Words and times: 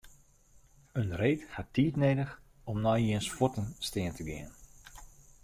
In 1.01 1.11
reed 1.19 1.41
hat 1.57 1.69
tiid 1.75 1.95
nedich 2.03 2.33
om 2.71 2.77
nei 2.85 3.01
jins 3.07 3.27
fuotten 3.35 3.67
stean 3.87 4.13
te 4.17 4.23
gean. 4.29 4.53